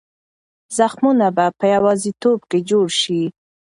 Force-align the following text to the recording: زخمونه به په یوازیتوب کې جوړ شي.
زخمونه 0.77 1.27
به 1.35 1.45
په 1.59 1.65
یوازیتوب 1.75 2.39
کې 2.49 2.59
جوړ 2.69 2.85
شي. 3.01 3.21